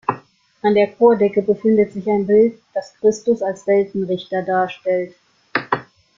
[0.63, 5.13] An der Chordecke befindet sich ein Bild, das Christus als Weltenrichter darstellt.